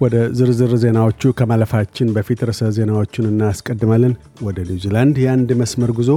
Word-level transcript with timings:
ወደ 0.00 0.16
ዝርዝር 0.38 0.72
ዜናዎቹ 0.82 1.30
ከማለፋችን 1.38 2.12
በፊት 2.16 2.40
ርዕሰ 2.48 2.68
ዜናዎቹን 2.76 3.26
እናስቀድማለን። 3.30 4.12
ወደ 4.46 4.58
ኒውዚላንድ 4.68 5.16
የአንድ 5.22 5.50
መስመር 5.60 5.90
ጉዞ 5.98 6.10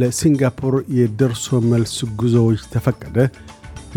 ለሲንጋፖር 0.00 0.74
የደርሶ 0.98 1.60
መልስ 1.70 1.94
ጉዞዎች 2.22 2.62
ተፈቀደ። 2.74 3.16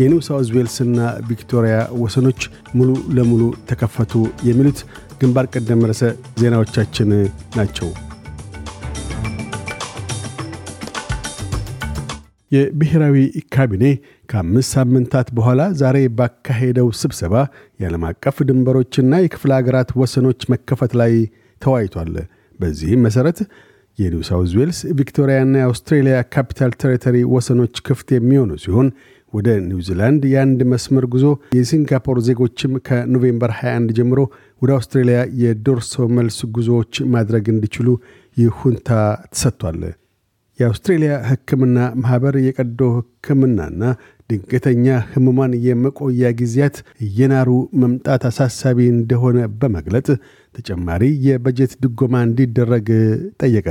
የኒው 0.00 0.20
ሳውዝ 0.26 0.48
ዌልስና 0.54 0.98
ቪክቶሪያ 1.28 1.74
ወሰኖች 2.02 2.40
ሙሉ 2.74 2.88
ለሙሉ 3.16 3.42
ተከፈቱ። 3.70 4.14
የሚሉት 4.48 4.78
ግንባር 5.20 5.48
ቀደም 5.54 5.84
ርዕሰ 5.90 6.04
ዜናዎቻችን 6.40 7.10
ናቸው። 7.58 7.90
የብሔራዊ 12.52 13.16
ካቢኔ 13.54 13.84
ከአምስት 14.28 14.70
ሳምንታት 14.76 15.28
በኋላ 15.36 15.62
ዛሬ 15.80 15.98
ባካሄደው 16.18 16.88
ስብሰባ 17.00 17.34
የዓለም 17.80 18.04
አቀፍ 18.10 18.38
ድንበሮችና 18.48 19.20
የክፍለ 19.22 19.52
ሀገራት 19.58 19.90
ወሰኖች 20.00 20.42
መከፈት 20.52 20.94
ላይ 21.02 21.14
ተወያይቷል። 21.62 22.12
በዚህም 22.60 23.02
መሠረት 23.06 23.38
የኒው 23.98 24.22
ሳውዝ 24.28 24.52
ዌልስ፣ 24.58 24.78
ቪክቶሪያና 24.98 25.54
የአውስትሬልያ 25.60 26.18
ካፒታል 26.34 26.70
ቴሪተሪ 26.82 27.16
ወሰኖች 27.34 27.74
ክፍት 27.86 28.08
የሚሆኑ 28.16 28.52
ሲሆን 28.62 28.88
ወደ 29.32 29.48
ኒውዚላንድ 29.66 30.22
የአንድ 30.30 30.60
መስመር 30.72 31.04
ጉዞ 31.12 31.26
የሲንጋፖር 31.56 32.18
ዜጎችም 32.26 32.72
ከኖቬምበር 32.88 33.52
21 33.58 33.96
ጀምሮ 33.98 34.20
ወደ 34.62 34.70
አውስትሬልያ 34.76 35.20
የደርሶ 35.42 36.06
መልስ 36.16 36.38
ጉዞዎች 36.56 37.02
ማድረግ 37.14 37.46
እንዲችሉ 37.54 37.88
ይሁንታ 38.36 38.90
ተሰጥቷል። 39.32 39.80
የአውስትሬልያ 40.62 41.12
ሕክምና 41.28 41.78
ማኅበር 42.02 42.34
የቀዶ 42.46 42.80
ሕክምናና 42.96 43.82
ድንገተኛ 44.30 44.84
ህሙማን 45.12 45.52
የመቆያ 45.64 46.28
ጊዜያት 46.38 46.76
እየናሩ 47.06 47.48
መምጣት 47.82 48.22
አሳሳቢ 48.28 48.78
እንደሆነ 48.94 49.38
በመግለጥ 49.60 50.06
ተጨማሪ 50.54 51.02
የበጀት 51.26 51.72
ድጎማ 51.84 52.14
እንዲደረግ 52.28 52.88
ጠየቀ። 53.42 53.66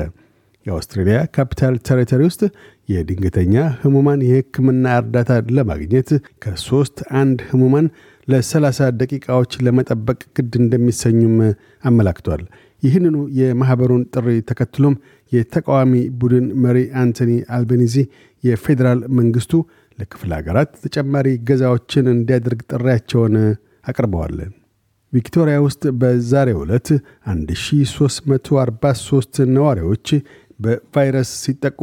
የአውስትሬልያ 0.65 1.19
ካፒታል 1.35 1.75
ቴሪተሪ 1.87 2.21
ውስጥ 2.27 2.41
የድንገተኛ 2.89 3.53
ህሙማን 3.81 4.19
የሕክምና 4.27 4.85
እርዳታ 4.99 5.39
ለማግኘት 5.57 6.09
ከሦስት 6.43 6.97
አንድ 7.21 7.39
ህሙማን 7.49 7.87
ለ30 8.27 8.89
ደቂቃዎች 8.99 9.51
ለመጠበቅ 9.65 10.19
ግድ 10.37 10.53
እንደሚሰኙም 10.61 11.37
አመላክቷል። 11.83 12.43
ይህንኑ 12.83 13.17
የማኅበሩን 13.39 14.03
ጥሪ 14.13 14.27
ተከትሎም 14.49 14.95
የተቃዋሚ 15.31 15.91
ቡድን 16.21 16.45
መሪ 16.63 16.77
አንቶኒ 17.01 17.31
አልቤኒዚ 17.55 17.95
የፌዴራል 18.43 18.99
መንግሥቱ 19.17 19.53
ለክፍለ 19.99 20.31
ሀገራት 20.39 20.71
ተጨማሪ 20.85 21.27
ገዛዎችን 21.47 22.05
እንዲያደርግ 22.13 22.59
ጥሪያቸውን 22.71 23.35
አቅርበዋል። 23.87 24.37
ቪክቶሪያ 25.13 25.55
ውስጥ 25.65 25.83
በዛሬ 26.01 26.49
ዕለት 26.59 26.87
1343 27.31 29.39
ነዋሪዎች 29.55 30.07
በቫይረስ 30.59 31.29
ሲጠቁ 31.43 31.79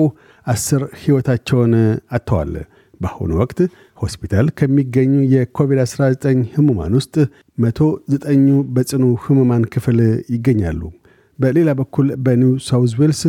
አስር 0.46 0.82
ሕይወታቸውን 1.00 1.72
አጥተዋል። 2.16 2.52
በአሁኑ 3.00 3.30
ወቅት 3.40 3.58
ሆስፒታል 3.98 4.46
ከሚገኙ 4.58 5.12
የኮቪድ-19 5.32 6.24
ህሙማን 6.54 6.92
ውስጥ 6.98 7.14
109ኙ 7.58 8.46
በጽኑ 8.74 9.04
ህሙማን 9.24 9.64
ክፍል 9.74 9.98
ይገኛሉ። 10.34 10.80
በሌላ 11.38 11.70
በኩል 11.80 12.06
በኒው 12.24 12.52
ሳውዝ 12.66 12.92
ዌልስ 13.00 13.22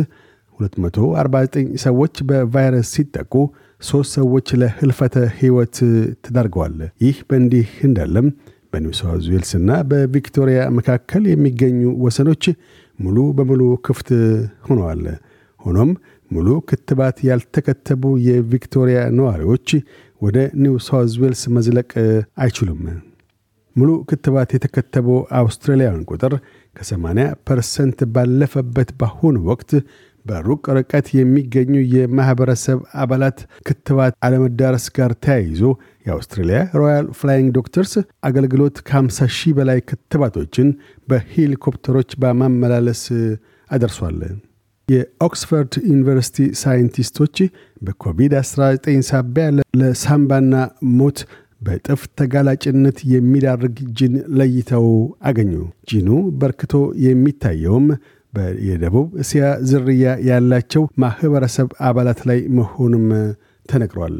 249 0.58 1.56
ሰዎች 1.84 2.14
በቫይረስ 2.28 2.88
ሲጠቁ 2.94 3.34
ሦስት 3.82 4.10
ሰዎች 4.18 4.48
ለህልፈተ 4.60 5.16
ሕይወት 5.38 5.76
ተዳርገዋል። 6.24 6.74
ይህ 7.04 7.18
በእንዲህ 7.28 7.68
እንዳለም 7.88 8.26
በኒው 8.72 8.92
ሳውዝ 8.98 9.24
ዌልስና 9.32 9.70
በቪክቶሪያ 9.90 10.60
መካከል 10.76 11.22
የሚገኙ 11.30 11.80
ወሰኖች 12.04 12.44
ሙሉ 12.98 13.18
በሙሉ 13.38 13.62
ክፍት 13.86 14.08
ሆነዋል። 14.66 15.02
ሆኖም 15.60 15.90
ሙሉ 16.30 16.48
ክትባት 16.68 17.16
ያልተከተቡ 17.28 18.02
የቪክቶሪያ 18.26 18.98
ነዋሪዎች 19.16 19.68
ወደ 20.22 20.38
ኒው 20.62 20.74
ሳውዝ 20.86 21.14
ዌልስ 21.22 21.42
መዝለቅ 21.56 21.90
አይችሉም። 22.42 22.82
ሙሉ 23.76 23.90
ክትባት 24.08 24.50
የተከተቡ 24.54 25.08
አውስትራሊያውያን 25.40 26.06
ቁጥር 26.10 26.32
ከ80 26.76 27.26
percent 27.48 27.98
ባለፈበት 28.14 28.90
በአሁኑ 29.00 29.36
ወቅት 29.50 29.70
በሩቅ 30.26 30.62
ርቀት 30.78 31.06
የሚገኙ 31.16 31.74
የማኅበረሰብ 31.94 32.78
አባላት 33.02 33.38
ክትባት 33.68 34.14
አለመዳረስ 34.26 34.86
ጋር 34.98 35.12
ተያይዞ 35.24 35.62
የአውስትሬልያ 36.06 36.60
Royal 36.80 37.06
Flying 37.18 37.48
Doctors 37.58 37.94
አገልግሎት 38.28 38.76
ከ50 38.88 39.30
ሺህ 39.38 39.54
በላይ 39.58 39.80
ክትባቶችን 39.88 40.68
በሄሊኮፕተሮች 41.08 42.12
በማመላለስ 42.22 43.02
አደርሷል። 43.70 44.20
የኦክስፈርድ 44.90 45.72
ዩኒቨርሲቲ 45.90 46.46
ሳይንቲስቶች 46.60 47.36
በኮቪድ-19 47.86 48.96
ሳቢያ 49.10 49.46
ለሳምባና 49.80 50.54
ሞት 50.98 51.20
በጥፍ 51.60 52.02
ተጋላጭነት 52.18 52.98
የሚዳርግ 53.12 53.76
ጂን 53.98 54.14
ለይተው 54.38 54.86
አገኙ። 55.28 55.52
ጂኑ 55.90 56.08
በርክቶ 56.40 56.72
የሚታየውም 57.04 57.86
የደቡብ 58.66 59.08
እስያ 59.22 59.44
ዝርያ 59.70 60.12
ያላቸው 60.28 60.84
ማኅበረሰብ 61.02 61.70
አባላት 61.88 62.20
ላይ 62.30 62.40
መሆኑም 62.58 63.06
ተነግሯል። 63.68 64.16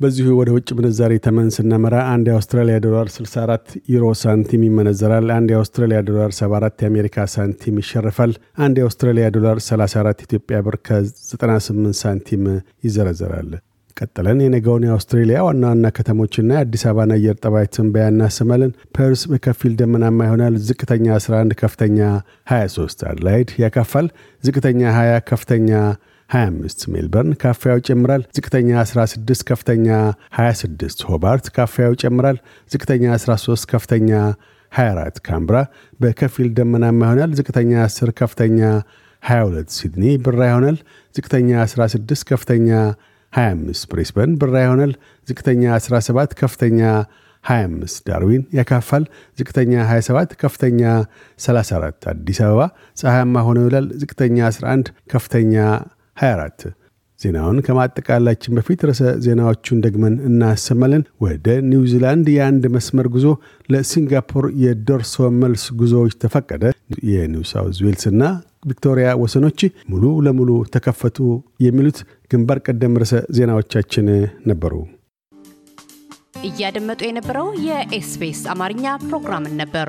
በዚሁ 0.00 0.30
ወደ 0.38 0.50
ውጭ 0.54 0.68
ምንዛሬ 0.78 1.12
ተመን 1.24 1.46
ስናመራ 1.54 1.96
አንድ 2.10 2.26
የአውስትራሊያ 2.28 2.76
ዶላር 2.84 3.06
64 3.12 3.76
ዩሮ 3.92 4.06
ሳንቲም 4.22 4.64
ይመነዘራል። 4.66 5.28
አንድ 5.36 5.48
የአውስትራሊያ 5.52 5.98
ዶላር 6.08 6.30
74 6.38 6.82
የአሜሪካ 6.84 7.24
ሳንቲም 7.34 7.78
ይሸርፋል። 7.82 8.32
አንድ 8.64 8.78
የአውስትራሊያ 8.80 9.28
ዶላር 9.36 9.58
34 9.66 10.24
ኢትዮጵያ 10.26 10.58
ብር 10.66 10.76
ከ98 10.88 11.94
ሳንቲም 12.02 12.44
ይዘረዘራል። 12.86 13.50
ቀጥለን 13.96 14.42
የነገውን 14.44 14.84
የአውስትሬሊያ 14.86 15.38
ዋና 15.46 15.64
ዋና 15.70 15.92
ከተሞችና 15.96 16.50
የአዲስ 16.56 16.84
አበባን 16.88 17.14
አየር 17.14 17.36
ጠባይ 17.42 17.66
ትንበያ 17.74 18.06
እናሰማለን። 18.12 18.72
ፐርስ 18.96 19.22
በከፊል 19.30 19.72
ደመናማ 19.80 20.26
ይሆናል። 20.28 20.56
ዝቅተኛ 20.66 21.06
11፣ 21.18 21.56
ከፍተኛ 21.62 21.98
23። 22.52 23.06
አድላይድ 23.12 23.52
ያካፋል። 23.62 24.08
ዝቅተኛ 24.44 24.82
20፣ 24.96 25.24
ከፍተኛ 25.30 25.70
25 26.30 26.86
ሜልበርን 26.92 27.32
ካፊያው 27.42 27.78
ይጨምራል። 27.80 28.22
ዝቅተኛ 28.36 28.68
16 28.84 29.42
ከፍተኛ 29.48 29.86
26 30.38 31.04
ሆባርት 31.10 31.46
ካፊያው 31.56 31.94
ይጨምራል። 31.96 32.38
ዝቅተኛ 32.70 33.04
13 33.18 33.66
ከፍተኛ 33.72 34.10
24 34.72 35.20
ካምብራ 35.28 35.56
በከፊል 36.00 36.48
ደመናማ 36.58 37.00
ይሆናል። 37.08 37.32
ዝቅተኛ 37.38 37.72
10 37.86 38.12
ከፍተኛ 38.20 38.60
22 39.22 39.76
ሲድኒ 39.78 40.04
ብራ 40.24 40.40
ይሆናል። 40.50 40.78
ዝቅተኛ 41.14 41.50
16 41.66 42.24
ከፍተኛ 42.30 42.70
25 43.32 43.86
ብሬስበን 43.92 44.32
ብራ 44.42 44.54
ይሆናል። 44.66 44.92
ዝቅተኛ 45.28 45.62
17 45.78 46.34
ከፍተኛ 46.40 46.80
25 47.44 47.98
ዳርዊን 48.08 48.42
ያካፋል። 48.58 49.04
ዝቅተኛ 49.38 49.72
27 49.88 50.32
ከፍተኛ 50.42 50.80
34 51.38 52.08
አዲስ 52.12 52.38
አበባ 52.46 52.62
ፀሐያማ 53.00 53.44
ሆኖ 53.48 53.58
ይውላል። 53.64 53.86
ዝቅተኛ 54.00 54.38
11 54.50 54.90
ከፍተኛ 55.12 55.54
24 56.16 56.66
ዜናውን 57.20 57.58
ከማጠቃላችን 57.66 58.56
በፊት 58.56 58.80
ርዕሰ 58.88 59.02
ዜናዎቹን 59.24 59.78
ደግመን 59.84 60.14
እናሰማለን። 60.28 61.02
ወደ 61.24 61.46
ኒውዚላንድ 61.68 62.26
የአንድ 62.32 62.64
መስመር 62.74 63.06
ጉዞ 63.14 63.26
ለሲንጋፖር 63.68 64.46
የደርሶ 64.64 65.28
መልስ 65.38 65.64
ጉዞዎች 65.80 66.16
ተፈቀደ። 66.24 66.64
የኒው 67.10 67.44
ሳውዝ 67.52 67.78
ዌልስና 67.86 68.22
ቪክቶሪያ 68.68 69.08
ወሰኖች 69.22 69.60
ሙሉ 69.90 70.04
ለሙሉ 70.26 70.50
ተከፈቱ። 70.74 71.18
የሚሉት 71.66 71.98
ግንባር 72.30 72.60
ቀደም 72.66 72.98
ርዕሰ 73.02 73.14
ዜናዎቻችን 73.38 74.06
ነበሩ። 74.50 74.74
እያደመጡ 76.48 77.00
የነበረው 77.06 77.48
የ 77.66 77.96
SBS 77.96 78.42
አማርኛ 78.52 78.86
ፕሮግራምን 79.06 79.54
ነበር። 79.62 79.88